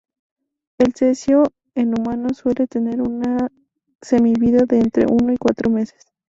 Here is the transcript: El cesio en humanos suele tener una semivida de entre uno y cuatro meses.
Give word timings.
El 0.79 0.95
cesio 0.95 1.43
en 1.75 1.93
humanos 1.95 2.37
suele 2.37 2.65
tener 2.65 3.03
una 3.03 3.49
semivida 4.01 4.61
de 4.65 4.79
entre 4.79 5.05
uno 5.07 5.31
y 5.31 5.37
cuatro 5.37 5.69
meses. 5.69 6.05